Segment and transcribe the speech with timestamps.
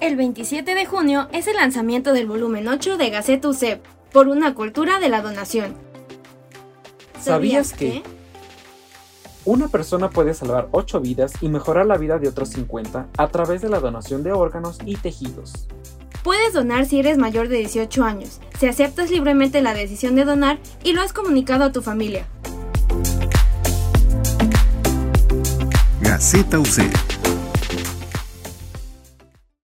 [0.00, 4.54] El 27 de junio es el lanzamiento del volumen 8 de Gaceta UCEP, por una
[4.54, 5.74] cultura de la donación.
[7.20, 8.04] ¿Sabías que?
[9.44, 13.60] Una persona puede salvar 8 vidas y mejorar la vida de otros 50 a través
[13.60, 15.66] de la donación de órganos y tejidos.
[16.22, 20.60] Puedes donar si eres mayor de 18 años, si aceptas libremente la decisión de donar
[20.84, 22.24] y lo has comunicado a tu familia.
[26.00, 27.17] Gaceta UC